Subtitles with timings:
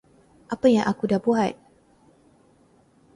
[0.53, 1.53] Apa yang aku dah buat.